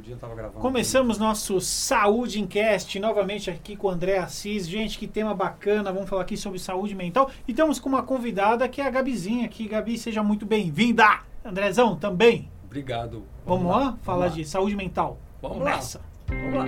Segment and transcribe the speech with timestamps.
[0.00, 0.60] outro dia eu tava gravando.
[0.60, 4.66] Começamos nosso Saúde em Cast, novamente aqui com o André Assis.
[4.66, 7.30] Gente, que tema bacana, vamos falar aqui sobre saúde mental.
[7.46, 9.68] E estamos com uma convidada que é a Gabizinha aqui.
[9.68, 11.20] Gabi, seja muito bem-vinda!
[11.44, 12.50] Andrezão, também.
[12.64, 13.24] Obrigado.
[13.46, 15.18] Vamos, lá, lá falar de saúde mental.
[15.40, 15.76] Vamos, Vamos lá.
[15.76, 16.00] nessa.
[16.28, 16.64] Vamos lá.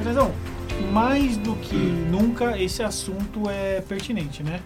[0.00, 0.32] Andrezão,
[0.92, 4.60] mais do que nunca esse assunto é pertinente, né?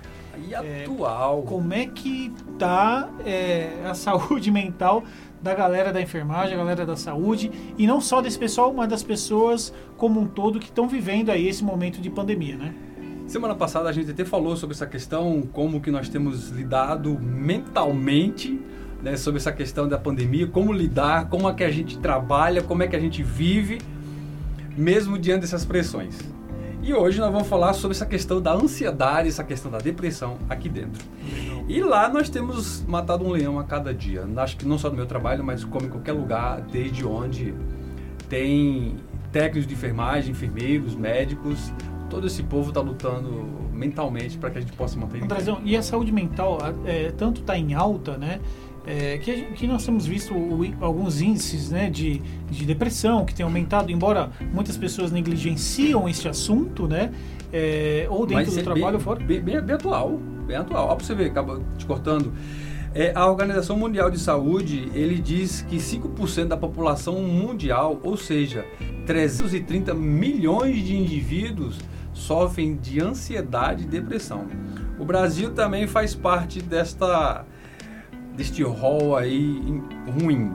[0.48, 1.42] E atual.
[1.42, 5.05] Como é que tá é, a saúde mental
[5.41, 9.05] da galera da enfermagem, a galera da saúde, e não só desse pessoal, mas das
[9.05, 12.74] pessoas como um todo que estão vivendo aí esse momento de pandemia, né?
[13.28, 18.61] Semana passada a gente até falou sobre essa questão, como que nós temos lidado mentalmente
[19.02, 22.83] né, sobre essa questão da pandemia, como lidar, como é que a gente trabalha, como
[22.83, 23.78] é que a gente vive,
[24.77, 26.36] mesmo diante dessas pressões.
[26.87, 30.69] E hoje nós vamos falar sobre essa questão da ansiedade, essa questão da depressão aqui
[30.69, 31.05] dentro.
[31.67, 34.25] E lá nós temos matado um leão a cada dia.
[34.37, 37.53] Acho que não só no meu trabalho, mas como em qualquer lugar, desde onde
[38.28, 38.98] tem
[39.33, 41.73] técnicos de enfermagem, enfermeiros, médicos,
[42.09, 43.33] todo esse povo está lutando
[43.73, 45.25] mentalmente para que a gente possa manter.
[45.25, 48.39] Andrezão, e a saúde mental é, tanto está em alta, né?
[48.87, 53.34] É, que, gente, que, nós temos visto o, alguns índices né, de, de, depressão que
[53.34, 57.12] tem aumentado, embora muitas pessoas negligenciam esse assunto, né?
[57.53, 59.25] É, ou dentro Mas do é trabalho bem, ou fora.
[59.25, 60.89] Bem, bem, bem, atual, bem atual.
[60.89, 62.33] Ó, pra você ver, acaba te cortando.
[62.95, 68.65] É, a Organização Mundial de Saúde, ele diz que 5% da população mundial, ou seja,
[69.05, 71.78] 330 milhões de indivíduos,
[72.15, 74.47] sofrem de ansiedade e depressão.
[74.98, 77.45] O Brasil também faz parte desta
[78.37, 79.83] deste rol aí
[80.20, 80.53] ruim.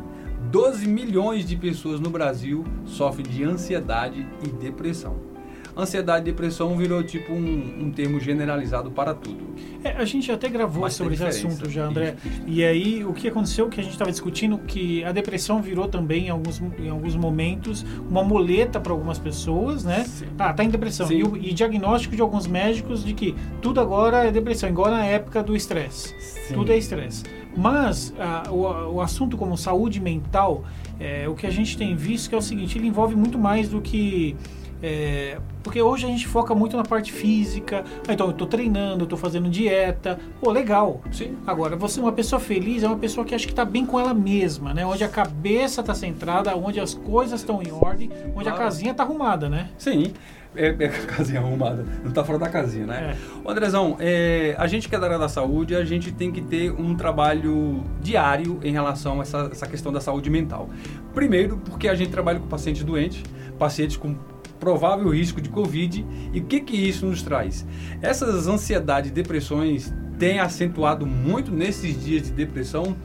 [0.51, 5.31] 12 milhões de pessoas no Brasil sofrem de ansiedade e depressão.
[5.75, 9.55] Ansiedade e depressão virou tipo um, um termo generalizado para tudo.
[9.83, 12.15] É, a gente até gravou Mas sobre esse assunto já, André.
[12.17, 12.43] Isso, isso.
[12.45, 16.27] E aí, o que aconteceu, que a gente estava discutindo, que a depressão virou também,
[16.27, 20.03] em alguns, em alguns momentos, uma muleta para algumas pessoas, né?
[20.03, 20.25] Sim.
[20.37, 21.09] Ah, tá em depressão.
[21.09, 25.05] E, o, e, diagnóstico de alguns médicos de que tudo agora é depressão, igual na
[25.05, 26.13] época do estresse.
[26.53, 27.23] Tudo é estresse.
[27.55, 30.63] Mas ah, o, o, assunto como saúde mental,
[30.99, 33.69] é, o que a gente tem visto que é o seguinte, ele envolve muito mais
[33.69, 34.35] do que...
[34.83, 37.83] É, porque hoje a gente foca muito na parte física.
[38.09, 40.19] Então eu tô treinando, eu tô fazendo dieta.
[40.39, 41.01] Pô, legal.
[41.11, 41.37] Sim.
[41.45, 44.13] Agora, você uma pessoa feliz é uma pessoa que acha que tá bem com ela
[44.13, 44.85] mesma, né?
[44.85, 48.55] Onde a cabeça tá centrada, onde as coisas estão em ordem, onde Claro.
[48.55, 49.69] a casinha tá arrumada, né?
[49.77, 50.13] Sim.
[50.53, 53.15] É, é a casinha arrumada, não tá fora da casinha, né?
[53.41, 56.41] Ô, Andrezão, é, a gente que é da área da saúde, a gente tem que
[56.41, 60.69] ter um trabalho diário em relação a essa, essa questão da saúde mental.
[61.13, 63.23] Primeiro, porque a gente trabalha com pacientes doentes,
[63.57, 64.13] pacientes com
[64.61, 66.05] provável risco de Covid.
[66.31, 67.67] E o que, que isso nos traz?
[68.01, 72.95] Essas ansiedades e depressões têm acentuado muito nesses dias de depressão.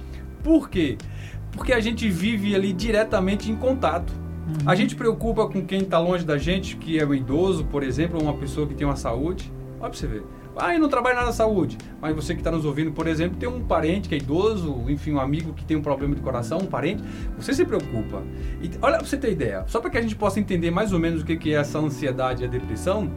[0.44, 0.98] Por quê?
[1.50, 4.12] Porque a gente vive ali diretamente em contato.
[4.64, 8.18] A gente preocupa com quem está longe da gente, que é o idoso, por exemplo,
[8.18, 9.50] ou uma pessoa que tem uma saúde.
[9.80, 10.22] Olha para você ver.
[10.56, 11.76] Ah, eu não trabalho na saúde.
[12.00, 15.12] Mas você que está nos ouvindo, por exemplo, tem um parente que é idoso, enfim,
[15.12, 17.02] um amigo que tem um problema de coração, um parente,
[17.36, 18.22] você se preocupa.
[18.62, 20.98] E olha, para você ter ideia, só para que a gente possa entender mais ou
[20.98, 23.10] menos o que é essa ansiedade e a depressão,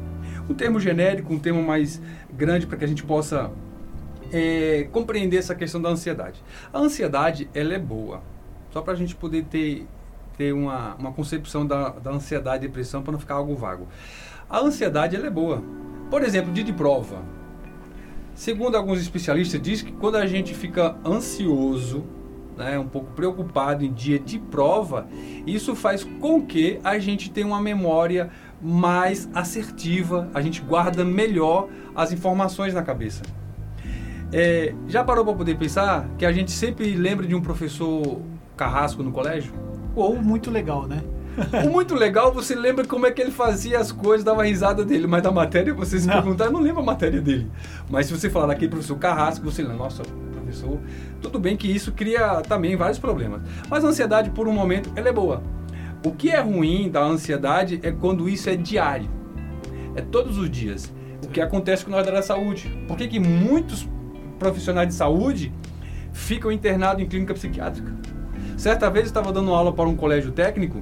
[0.49, 2.01] um termo genérico, um termo mais
[2.33, 3.51] grande para que a gente possa
[4.31, 6.43] é, compreender essa questão da ansiedade.
[6.73, 8.21] A ansiedade, ela é boa.
[8.71, 9.87] Só para a gente poder ter,
[10.37, 13.87] ter uma, uma concepção da, da ansiedade e depressão para não ficar algo vago.
[14.49, 15.63] A ansiedade, ela é boa.
[16.09, 17.23] Por exemplo, dia de prova.
[18.33, 22.03] Segundo alguns especialistas, diz que quando a gente fica ansioso,
[22.57, 25.07] né, um pouco preocupado em dia de prova,
[25.45, 28.29] isso faz com que a gente tenha uma memória
[28.61, 33.21] mais assertiva, a gente guarda melhor as informações na cabeça.
[34.31, 38.21] É, já parou para poder pensar que a gente sempre lembra de um professor
[38.55, 39.53] carrasco no colégio?
[39.95, 41.01] Ou muito legal, né?
[41.65, 45.07] O muito legal, você lembra como é que ele fazia as coisas, dava risada dele,
[45.07, 46.15] mas da matéria, você se Não.
[46.15, 47.49] perguntar, eu não lembro a matéria dele.
[47.89, 50.79] Mas se você falar daquele professor Carrasco, você lembra, nossa, professor,
[51.21, 53.41] tudo bem que isso cria também vários problemas.
[53.69, 55.41] Mas a ansiedade, por um momento, ela é boa.
[56.05, 59.09] O que é ruim da ansiedade é quando isso é diário.
[59.95, 60.93] É todos os dias.
[61.23, 62.69] O que acontece com nós da saúde.
[62.87, 63.87] Por que, que muitos
[64.37, 65.53] profissionais de saúde
[66.13, 67.93] ficam internados em clínica psiquiátrica?
[68.57, 70.81] Certa vez eu estava dando aula para um colégio técnico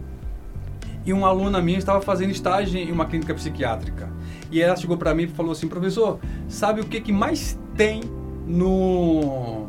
[1.08, 4.10] e uma aluna minha estava fazendo estágio em uma clínica psiquiátrica.
[4.52, 6.20] E ela chegou para mim e falou assim: professor,
[6.50, 8.02] sabe o que, que mais tem
[8.46, 9.68] no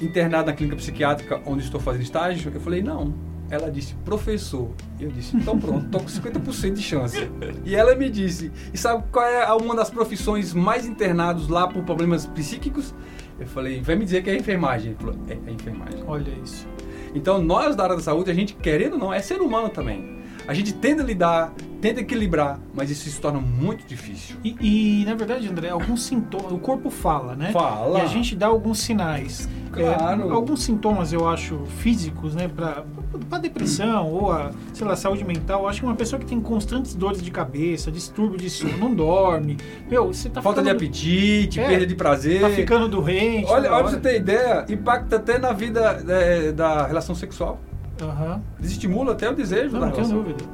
[0.00, 2.50] internado na clínica psiquiátrica onde estou fazendo estágio?
[2.52, 3.12] Eu falei: não.
[3.50, 4.70] Ela disse, professor.
[4.98, 7.30] Eu disse, então pronto, tô com 50% de chance.
[7.62, 11.84] E ela me disse, e sabe qual é uma das profissões mais internados lá por
[11.84, 12.94] problemas psíquicos?
[13.38, 14.92] Eu falei, vai me dizer que é enfermagem.
[14.92, 16.02] Ele falou, é a enfermagem.
[16.06, 16.66] Olha isso.
[17.14, 20.13] Então, nós da área da saúde, a gente, querendo ou não, é ser humano também.
[20.46, 24.36] A gente tenta lidar, tenta equilibrar, mas isso se torna muito difícil.
[24.44, 27.50] E, e na verdade, André, alguns sintomas, o corpo fala, né?
[27.50, 27.98] Fala.
[27.98, 29.48] E a gente dá alguns sinais.
[29.72, 30.28] Claro.
[30.28, 32.46] É, alguns sintomas, eu acho, físicos, né?
[32.46, 32.84] Pra,
[33.28, 35.62] pra depressão ou a, sei lá, saúde mental.
[35.62, 38.94] Eu acho que uma pessoa que tem constantes dores de cabeça, distúrbio de sono, não
[38.94, 39.56] dorme.
[39.90, 42.40] Meu, você tá Falta ficando, de apetite, É, perda de prazer.
[42.42, 43.50] Tá ficando doente.
[43.50, 47.58] Olha, toda olha pra você ter ideia, impacta até na vida é, da relação sexual.
[48.02, 48.42] Aham.
[48.58, 50.16] Desestimula até o desejo Não, da não relação.
[50.22, 50.44] dúvida.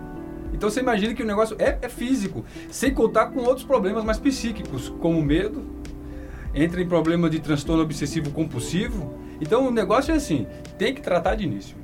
[0.52, 4.18] Então você imagina que o negócio é, é físico, sem contar com outros problemas mais
[4.18, 5.64] psíquicos, como medo,
[6.54, 9.14] entra em problema de transtorno obsessivo compulsivo.
[9.40, 10.46] Então o negócio é assim,
[10.76, 11.76] tem que tratar de início.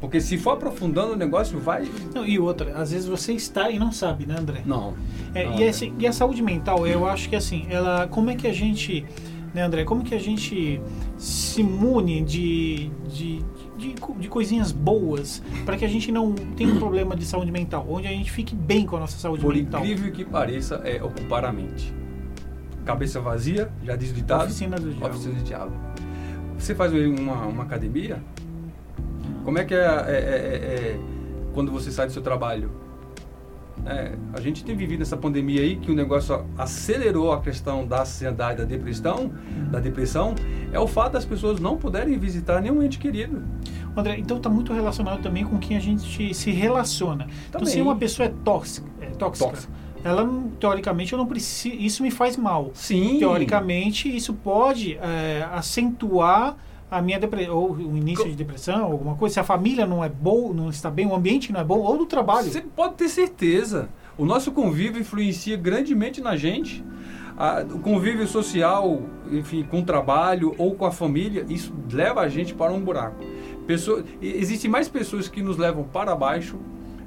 [0.00, 1.88] Porque se for aprofundando o negócio, vai.
[2.12, 4.62] Não, e outra, às vezes você está e não sabe, né, André?
[4.64, 4.94] Não.
[5.34, 8.34] É, Não, e, esse- e a saúde mental, eu acho que assim, ela, como é
[8.34, 9.04] que a gente,
[9.54, 10.80] né, André, como que a gente
[11.16, 13.44] se mune de, de,
[13.82, 17.84] de, de coisinhas boas para que a gente não tenha um problema de saúde mental,
[17.88, 19.80] onde a gente fique bem com a nossa saúde Por mental?
[19.80, 21.92] incrível que pareça, é ocupar a mente.
[22.84, 24.44] Cabeça vazia, já diz o ditado.
[24.44, 25.14] Oficina do diabo.
[25.14, 25.72] Oficina do diabo.
[26.58, 28.22] Você faz uma, uma academia?
[29.44, 31.00] Como é que é, é- é- é
[31.52, 32.70] quando você sai do seu trabalho?
[33.84, 38.02] É, a gente tem vivido essa pandemia aí que o negócio acelerou a questão da
[38.02, 39.32] ansiedade, da depressão,
[39.70, 40.34] da depressão,
[40.72, 43.42] é o fato das pessoas não poderem visitar nenhum ente querido.
[43.96, 47.26] André, então está muito relacionado também com quem a gente se relaciona.
[47.48, 47.74] Então, Também.
[47.74, 49.72] se uma pessoa é tóxica, é tóxica, Tóxica.
[50.02, 50.26] ela
[50.58, 52.70] teoricamente eu não preciso, isso me faz mal.
[52.74, 53.18] Sim.
[53.18, 56.56] teoricamente isso pode é, acentuar
[56.98, 60.04] a minha depressão ou o início Co- de depressão alguma coisa se a família não
[60.04, 62.94] é boa não está bem o ambiente não é bom ou do trabalho Você pode
[62.94, 63.88] ter certeza.
[64.18, 66.84] O nosso convívio influencia grandemente na gente.
[67.74, 69.00] O convívio social,
[69.30, 73.16] enfim, com o trabalho ou com a família, isso leva a gente para um buraco.
[73.66, 76.58] Pessoa, existem mais pessoas que nos levam para baixo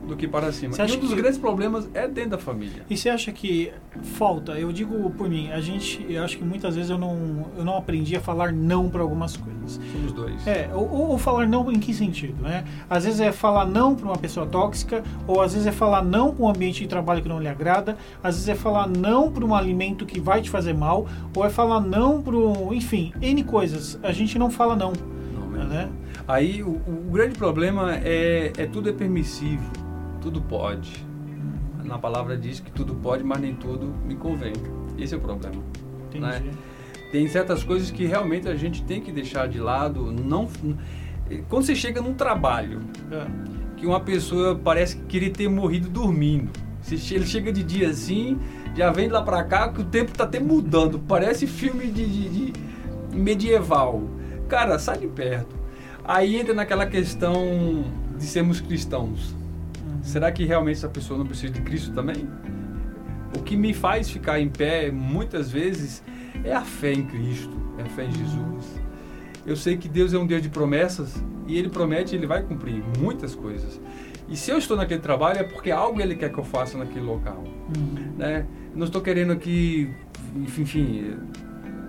[0.08, 0.76] do que para cima.
[0.78, 2.84] E um dos que- grandes problemas é dentro da família.
[2.90, 3.72] e você acha que
[4.18, 7.64] falta eu digo por mim a gente eu acho que muitas vezes eu não eu
[7.66, 10.46] não aprendi a falar não para algumas coisas Somos dois.
[10.46, 12.64] É, ou, ou- falar não em que sentido, né?
[12.90, 16.34] Às vezes é falar não para uma pessoa tóxica, ou às vezes é falar não
[16.36, 19.44] para um ambiente de trabalho que não lhe agrada, às vezes é falar não para
[19.44, 23.44] um alimento que vai te fazer mal, ou é falar não para um, enfim, N
[23.44, 23.98] coisas.
[24.04, 24.94] A gente não fala não,
[25.34, 25.68] Não, mesmo.
[25.70, 25.90] né?
[26.28, 29.64] Aí o, o grande problema é, é tudo é permissivo,
[30.26, 31.06] tudo pode.
[31.84, 34.54] Na palavra diz que tudo pode, mas nem tudo me convém.
[34.98, 35.62] Esse é o problema.
[36.08, 36.26] Entendi.
[36.26, 36.42] Né?
[37.12, 40.12] Tem certas coisas que realmente a gente tem que deixar de lado.
[40.12, 40.50] Não,
[41.48, 42.80] quando você chega num trabalho
[43.12, 43.28] É.
[43.78, 46.50] que uma pessoa parece que queria ter morrido dormindo,
[47.12, 48.40] ele chega de dia assim,
[48.76, 50.98] já vem de lá pra cá, que o tempo tá até mudando.
[50.98, 52.54] Parece filme de, de- de
[53.16, 54.02] medieval.
[54.48, 55.56] Cara, sai de perto.
[56.04, 57.86] Aí entra naquela questão
[58.18, 59.36] de sermos cristãos.
[60.06, 62.30] Será que realmente essa pessoa não precisa de Cristo também?
[63.36, 66.04] O que me faz ficar em pé muitas vezes
[66.44, 68.80] é a fé em Cristo, é a fé em Jesus.
[69.46, 72.44] Eu sei que Deus é um Deus de promessas e Ele promete e Ele vai
[72.44, 73.82] cumprir muitas coisas.
[74.30, 77.06] E se eu estou naquele trabalho é porque algo Ele quer que eu faça naquele
[77.06, 77.44] local.
[77.76, 78.14] Uhum.
[78.16, 78.46] Né?
[78.76, 79.92] Não estou querendo aqui,
[80.36, 81.18] enfim,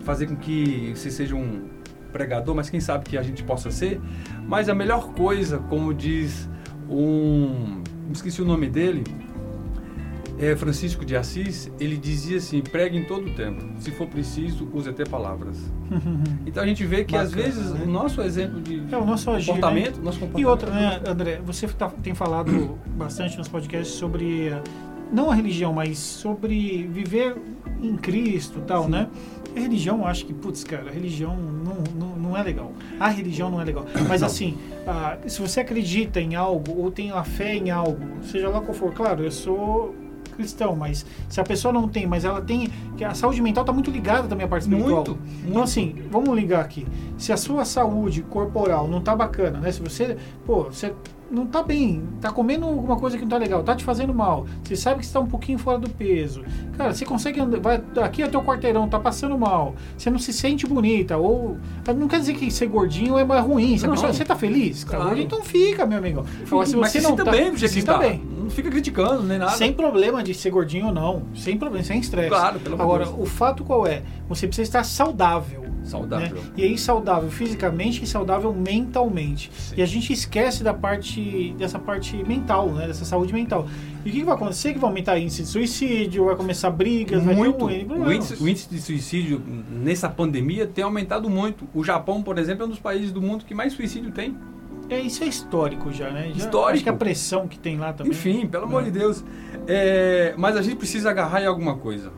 [0.00, 1.68] fazer com que você seja um
[2.12, 4.00] pregador, mas quem sabe que a gente possa ser.
[4.46, 6.48] Mas a melhor coisa, como diz
[6.88, 7.82] um.
[8.12, 9.04] Esqueci o nome dele.
[10.38, 13.64] É Francisco de Assis, ele dizia assim: pregue em todo o tempo.
[13.78, 15.56] Se for preciso, use até palavras.
[16.46, 17.80] Então a gente vê que às Bacana, vezes né?
[17.84, 20.04] o nosso exemplo de É o nosso agir, comportamento, né?
[20.04, 20.42] nosso comportamento.
[20.42, 24.62] E outra, né, André, você tá- tem falado bastante nos podcasts sobre, eh,
[25.12, 27.36] não a religião, mas sobre viver
[27.82, 28.90] em Cristo e tal, Sim.
[28.90, 29.08] né?
[29.56, 32.72] A religião, eu acho que, putz, cara, a religião não, não, não é legal.
[33.00, 33.86] A religião não é legal.
[34.08, 34.26] Mas Não.
[34.28, 38.60] assim, ah, se você acredita em algo ou tem a fé em algo, seja lá
[38.60, 39.94] qual for, claro, eu sou
[40.36, 43.72] cristão, mas se a pessoa não tem, mas ela tem, que a saúde mental está
[43.72, 44.96] muito ligada também à parte espiritual.
[44.96, 45.60] Muito, Então muito.
[45.62, 46.86] assim, vamos ligar aqui.
[47.16, 49.72] Se a sua saúde corporal não tá bacana, né?
[49.72, 50.92] Se você, pô, você
[51.30, 54.46] não tá bem, tá comendo alguma coisa que não tá legal, tá te fazendo mal,
[54.62, 56.44] você sabe que você tá um pouquinho fora do peso.
[56.76, 60.32] Cara, você consegue andar, vai aqui é teu quarteirão, tá passando mal, você não se
[60.32, 61.56] sente bonita, ou.
[61.96, 63.78] Não quer dizer que ser gordinho é mais ruim.
[63.78, 63.90] Não.
[63.90, 64.84] pessoa, você tá feliz?
[64.84, 65.04] Claro.
[65.04, 66.24] gordinho, então fica, meu amigo.
[66.46, 67.98] Agora, se mas você se não tá, bem se tá.
[67.98, 68.35] bem.
[68.46, 69.52] Não fica criticando nem nada.
[69.52, 71.24] Sem problema de ser gordinho ou não.
[71.34, 72.28] Sem problema, sem estresse.
[72.28, 73.16] Claro, pelo Agora, Deus.
[73.18, 74.02] o fato qual é?
[74.28, 75.66] Você precisa estar saudável.
[75.82, 76.36] Saudável.
[76.36, 76.50] Né?
[76.56, 79.52] E aí saudável fisicamente e saudável mentalmente.
[79.56, 79.74] Sim.
[79.76, 82.88] E a gente esquece da parte dessa parte mental, né?
[82.88, 83.68] Dessa saúde mental.
[84.04, 84.72] E o que, que vai acontecer?
[84.72, 87.66] Que vai aumentar o índice de suicídio, vai começar brigas, muito.
[87.66, 91.68] vai ter um o, índice, o índice de suicídio nessa pandemia tem aumentado muito.
[91.72, 94.36] O Japão, por exemplo, é um dos países do mundo que mais suicídio tem.
[94.88, 96.28] É, isso é histórico já, né?
[96.28, 96.74] Já, Histórico.
[96.74, 98.12] Acho que a pressão que tem lá também.
[98.12, 98.84] Enfim, pelo amor É.
[98.86, 99.24] de Deus.
[99.66, 102.12] É, mas a gente precisa agarrar em alguma coisa.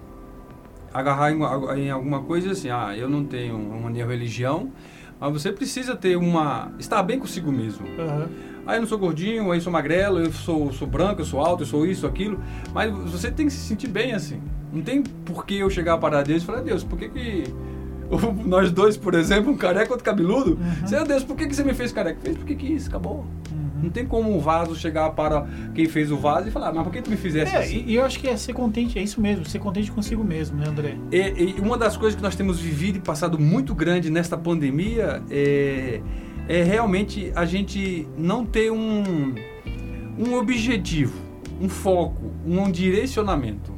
[0.92, 1.38] Agarrar em,
[1.82, 4.70] em alguma coisa assim, ah, eu não tenho uma religião,
[5.20, 6.72] mas você precisa ter uma.
[6.78, 7.86] estar bem consigo mesmo.
[7.98, 8.28] Aham.
[8.66, 11.40] Ah, eu não sou gordinho, aí eu sou magrelo, eu sou, sou branco, eu sou
[11.40, 12.38] alto, eu sou isso, aquilo.
[12.74, 14.42] Mas você tem que se sentir bem assim.
[14.70, 17.44] Não tem por que eu chegar para Deus e falar, Deus, por que que...
[18.44, 20.52] Nós dois, por exemplo, um careca outro cabeludo.
[20.52, 20.86] Uhum.
[20.86, 22.18] Senhor Deus, por que, que você me fez careca?
[22.22, 23.26] Fez porque quis, acabou.
[23.50, 23.68] Uhum.
[23.84, 26.92] Não tem como um vaso chegar para quem fez o vaso e falar, mas por
[26.92, 27.84] que tu me fizesse É, assim?
[27.86, 30.58] e, e eu acho que é ser contente, é isso mesmo, ser contente consigo mesmo,
[30.58, 30.96] né, André?
[31.12, 35.22] E, e uma das coisas que nós temos vivido e passado muito grande nesta pandemia
[35.30, 36.00] é,
[36.48, 39.34] é realmente a gente não ter um,
[40.18, 41.14] um objetivo,
[41.60, 43.77] um foco, um direcionamento.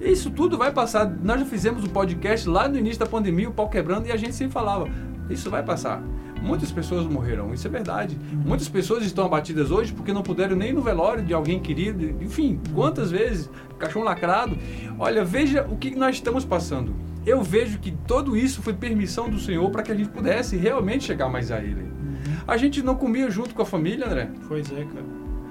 [0.00, 1.08] Isso tudo vai passar.
[1.22, 4.16] Nós já fizemos um podcast lá no início da pandemia, o pau quebrando, e a
[4.16, 4.88] gente sempre falava:
[5.28, 6.02] isso vai passar.
[6.40, 8.16] Muitas pessoas morrerão, isso é verdade.
[8.32, 12.04] Muitas pessoas estão abatidas hoje porque não puderam nem no velório de alguém querido.
[12.22, 13.50] Enfim, quantas vezes?
[13.78, 14.56] Caixão lacrado.
[14.98, 16.94] Olha, veja o que nós estamos passando.
[17.26, 21.04] Eu vejo que tudo isso foi permissão do Senhor para que a gente pudesse realmente
[21.04, 21.86] chegar mais a Ele.
[22.46, 24.30] A gente não comia junto com a família, André.
[24.46, 25.04] Pois é, cara.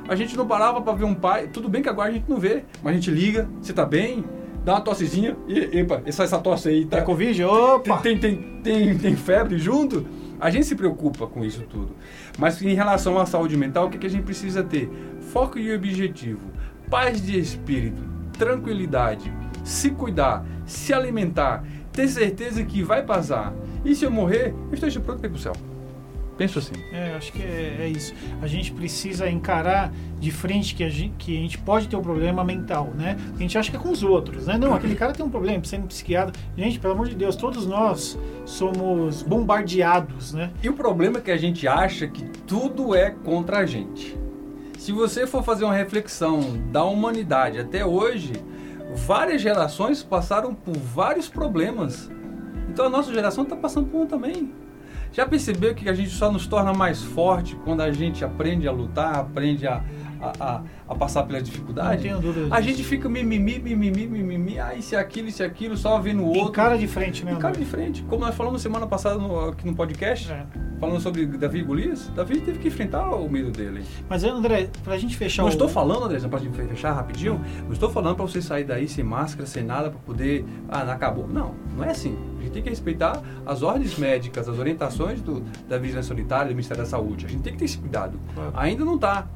[0.08, 1.48] A gente não parava para ver um pai.
[1.48, 4.24] Tudo bem que agora a gente não vê, mas a gente liga, você tá bem?
[4.67, 5.38] Dá uma tossezinha.
[5.47, 6.97] E, epa, essa, essa tosse aí tá.
[6.97, 7.41] Tá Covid?
[7.45, 8.00] Opa!
[8.00, 10.05] Tem, tem, tem, tem febre junto?
[10.41, 11.95] A gente se preocupa com isso tudo.
[12.38, 14.89] Mas em relação à saúde mental, o que, que a gente precisa ter?
[15.31, 16.51] Foco e objetivo,
[16.89, 18.03] paz de espírito,
[18.38, 19.31] tranquilidade,
[19.63, 23.53] se cuidar, se alimentar, ter certeza que vai passar.
[23.86, 25.53] E se eu morrer, eu esteja pronto para ir pro céu.
[26.38, 26.75] Penso assim.
[26.91, 28.13] É, acho que é, é isso.
[28.41, 32.01] A gente precisa encarar de frente que a, gente, que a gente pode ter um
[32.01, 33.17] problema mental, né?
[33.36, 34.58] A gente acha que é com os outros, né?
[34.58, 36.39] Não, aquele cara tem um problema, precisa ir no psiquiatra.
[36.56, 40.51] Gente, pelo amor de Deus, todos nós somos bombardeados, né?
[40.62, 44.17] E o problema é que a gente acha que tudo é contra a gente.
[44.77, 46.39] Se você for fazer uma reflexão
[46.72, 48.34] da humanidade até hoje,
[48.96, 52.12] várias gerações passaram por vários problemas.
[52.70, 54.51] Então a nossa geração está passando por um também.
[55.11, 58.71] Já percebeu que a gente só nos torna mais forte quando a gente aprende a
[58.71, 59.83] lutar, aprende a,
[60.21, 62.01] a, a, a passar pela Não dificuldade?
[62.03, 65.77] tenho dúvida A gente fica mimimi, mimimi, mimimi, ah, isso e aquilo, isso e aquilo,
[65.77, 66.50] só vendo o outro.
[66.50, 67.33] Encara de frente, né?
[67.33, 68.03] E cara de frente.
[68.03, 70.45] Como nós falamos semana passada no- aqui no podcast, É.
[70.79, 73.83] falando sobre Davi e Golias, Davi teve que enfrentar o medo dele.
[74.09, 75.51] Mas, André, pra gente fechar não o...
[75.51, 79.03] estou falando, André, só pode fechar rapidinho, não estou falando para você sair daí sem
[79.03, 81.27] máscara, sem nada, para poder, ah, não acabou.
[81.27, 82.17] Não, não é assim.
[82.39, 86.55] A gente tem que respeitar as ordens médicas, as orientações do, da Vigilância Sanitária, do
[86.55, 87.25] Ministério da Saúde.
[87.25, 88.19] A gente tem que ter esse cuidado.
[88.33, 88.51] Claro.
[88.55, 89.27] Ainda não está.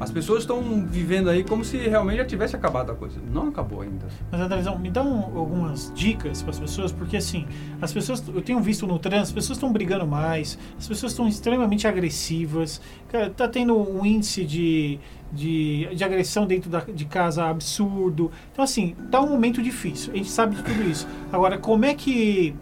[0.00, 3.20] As pessoas estão vivendo aí como se realmente já tivesse acabado a coisa.
[3.30, 4.08] Não acabou ainda.
[4.32, 7.46] Mas, Andrezão, me um- algumas dicas para as pessoas, porque assim,
[7.82, 11.28] as pessoas, eu tenho visto no trânsito, as pessoas estão brigando mais, as pessoas estão
[11.28, 14.98] extremamente agressivas, cara, tá tendo um índice de,
[15.30, 18.30] de, de agressão dentro da, de casa absurdo.
[18.52, 21.06] Então, assim, tá um momento difícil, a gente sabe de tudo isso.
[21.30, 22.54] Agora, como é que.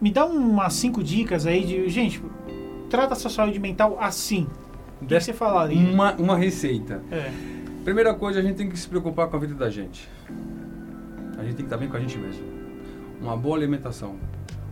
[0.00, 1.88] Me dá umas cinco dicas aí de.
[1.88, 2.20] Gente,
[2.88, 4.46] trata a sua saúde mental assim.
[5.00, 5.78] O que, você falaria?
[5.78, 7.02] Uma, uma receita.
[7.10, 7.30] É,
[7.84, 10.06] Primeira coisa, a gente tem que se preocupar com a vida da gente.
[11.38, 12.44] A gente tem que estar bem com a gente mesmo.
[13.20, 14.16] Uma boa alimentação,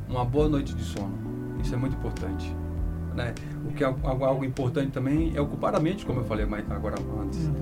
[0.07, 1.17] uma boa noite de sono.
[1.63, 2.55] Isso é muito importante.
[3.15, 3.35] Né?
[3.67, 6.71] O que é algo, algo importante também é ocupar a mente, como eu falei mais
[6.71, 7.47] agora antes.
[7.47, 7.55] Uhum.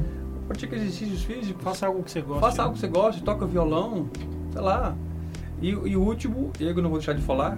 [0.48, 1.62] Pratica exercícios físicos.
[1.62, 2.40] faça algo que você gosta.
[2.40, 4.10] Faça algo que você gosta, toca violão,
[4.52, 4.96] sei lá.
[5.62, 7.56] E, e o último, e eu não vou deixar de falar,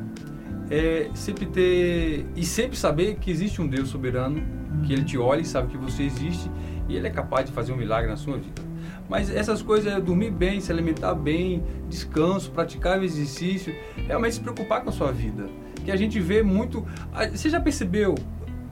[0.70, 4.42] é sempre ter e sempre saber que existe um Deus soberano,
[4.84, 6.50] que ele te olha e sabe que você existe
[6.88, 8.62] e ele é capaz de fazer um milagre na sua vida.
[9.08, 13.74] Mas essas coisas é dormir bem, se alimentar bem, descanso, praticar o exercício,
[14.06, 15.46] realmente se preocupar com a sua vida.
[15.84, 16.86] Que a gente vê muito.
[17.32, 18.14] Você já percebeu?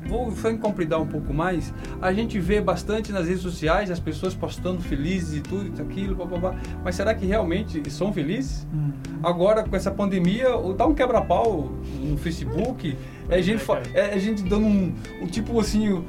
[0.09, 1.73] Vou só incompridar um pouco mais.
[2.01, 6.15] A gente vê bastante nas redes sociais as pessoas postando felizes e tudo, isso, aquilo,
[6.15, 6.55] blá.
[6.85, 8.67] Mas será que realmente são felizes?
[8.73, 8.91] Hum.
[9.23, 11.73] Agora, com essa pandemia, dá um quebra-pau
[12.03, 12.97] no Facebook,
[13.29, 16.05] é gente, fa- é, é gente dando um, um tipo assim,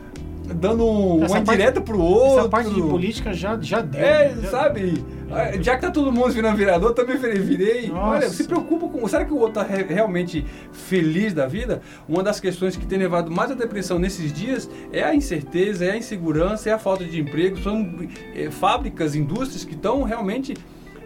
[0.54, 2.39] dando uma indireta pro outro.
[2.39, 4.01] Essa parte de política já, já deu.
[4.01, 4.92] É, já sabe?
[4.92, 5.18] Deu.
[5.62, 7.88] Já que tá todo mundo virando vereador, também virei.
[7.88, 8.08] Nossa.
[8.08, 9.08] Olha, se preocupa com.
[9.08, 11.82] Será que o outro tá realmente feliz da vida?
[12.08, 15.92] Uma das questões que tem levado mais a depressão nesses dias é a incerteza, é
[15.92, 17.58] a insegurança, é a falta de emprego.
[17.60, 20.56] São é, fábricas, indústrias que estão realmente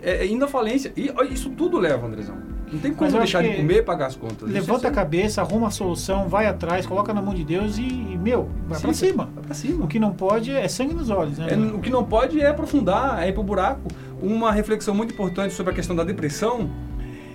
[0.03, 0.93] é, indo à falência.
[0.95, 2.50] E isso tudo leva, Andrezão.
[2.71, 4.49] Não tem como deixar de comer e pagar as contas.
[4.49, 8.17] Levanta a cabeça, arruma a solução, vai atrás, coloca na mão de Deus e, e
[8.17, 9.29] meu, vai Sim, pra cima.
[9.35, 9.83] Vai pra cima.
[9.83, 11.47] O que não pode é sangue nos olhos, né?
[11.51, 13.81] É, o que não pode é aprofundar, é ir pro buraco.
[14.21, 16.69] Uma reflexão muito importante sobre a questão da depressão.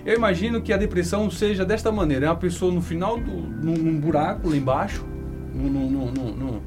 [0.03, 3.75] Eu imagino que a depressão seja desta maneira: é uma pessoa no final, do, num,
[3.75, 5.05] num buraco lá embaixo,
[5.53, 6.61] num, num, num,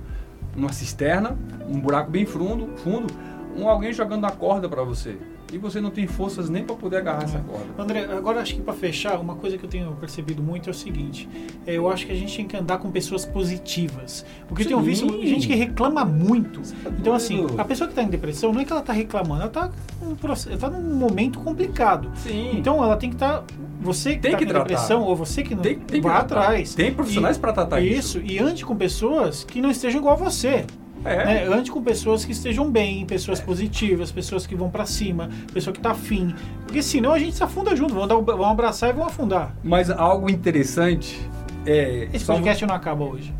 [0.54, 1.36] numa cisterna,
[1.68, 3.12] um buraco bem fundo, fundo
[3.56, 5.18] um alguém jogando a corda para você
[5.52, 7.24] e você não tem forças nem para poder agarrar é.
[7.24, 7.66] essa corda.
[7.78, 10.74] André, agora acho que para fechar, uma coisa que eu tenho percebido muito é o
[10.74, 11.28] seguinte:
[11.66, 14.24] é, eu acho que a gente tem que andar com pessoas positivas.
[14.46, 14.70] Porque Sim.
[14.70, 16.60] eu tenho visto gente que reclama muito.
[16.82, 19.42] Tá então, assim, a pessoa que está em depressão não é que ela está reclamando,
[19.42, 22.10] ela está tá num momento complicado.
[22.16, 22.50] Sim.
[22.54, 23.40] Então ela tem que estar.
[23.40, 23.44] Tá,
[23.80, 26.74] você que está em depressão, ou você que não tem, tem vai atrás.
[26.74, 28.18] Tem profissionais para tratar isso.
[28.18, 30.66] Isso, e ande com pessoas que não estejam igual a você.
[31.04, 31.24] É.
[31.24, 31.44] Né?
[31.44, 33.42] Ande com pessoas que estejam bem, pessoas é.
[33.42, 36.34] positivas, pessoas que vão para cima, pessoa que tá afim.
[36.64, 39.54] Porque senão a gente se afunda junto, vão, dar, vão abraçar e vão afundar.
[39.62, 41.20] Mas algo interessante
[41.66, 42.08] é.
[42.12, 43.34] Esse podcast não acaba hoje.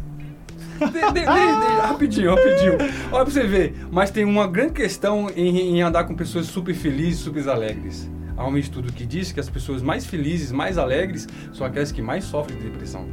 [0.81, 2.73] De, de, de, rapidinho, rapidinho.
[3.13, 3.87] Olha pra você ver.
[3.91, 8.11] Mas tem uma grande questão em, em andar com pessoas super felizes, super alegres.
[8.35, 12.01] Há um estudo que diz que as pessoas mais felizes, mais alegres, são aquelas que
[12.01, 13.07] mais sofrem de depressão.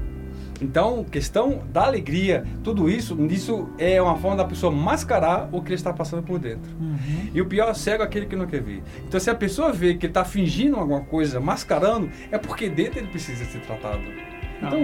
[0.61, 5.69] Então, questão da alegria, tudo isso, isso é uma forma da pessoa mascarar o que
[5.69, 6.69] ele está passando por dentro.
[6.79, 7.29] Uhum.
[7.33, 8.81] E o pior cego é aquele que não quer ver.
[9.07, 12.99] Então, se a pessoa vê que ele está fingindo alguma coisa, mascarando, é porque dentro
[12.99, 14.01] ele precisa ser tratado.
[14.57, 14.79] Então,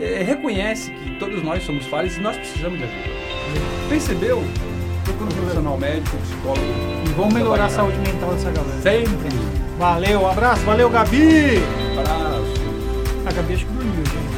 [0.00, 3.08] é, reconhece que todos nós somos falhos e nós precisamos de ajuda.
[3.88, 4.42] Percebeu?
[5.04, 6.66] Procura um profissional médico, psicólogo.
[7.06, 8.80] E vamos melhorar a saúde mental dessa galera.
[8.80, 9.28] Sempre.
[9.78, 11.58] Valeu, um abraço, valeu, Gabi!
[11.94, 12.54] Um abraço.
[13.26, 14.29] A Gabi acho que dormiu, gente.